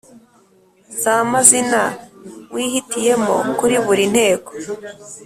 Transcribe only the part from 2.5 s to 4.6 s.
wihitiyemo kuri buri nteko